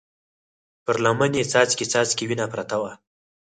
[0.83, 2.91] پر لمن يې څاڅکي څاڅکې وينه پرته وه.